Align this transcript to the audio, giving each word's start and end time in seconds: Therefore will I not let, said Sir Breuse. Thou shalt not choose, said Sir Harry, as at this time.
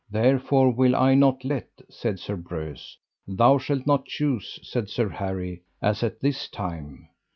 Therefore 0.09 0.71
will 0.71 0.95
I 0.95 1.13
not 1.13 1.45
let, 1.45 1.69
said 1.87 2.17
Sir 2.19 2.35
Breuse. 2.35 2.97
Thou 3.27 3.59
shalt 3.59 3.85
not 3.85 4.07
choose, 4.07 4.57
said 4.63 4.89
Sir 4.89 5.09
Harry, 5.09 5.61
as 5.79 6.01
at 6.01 6.19
this 6.21 6.49
time. 6.49 7.07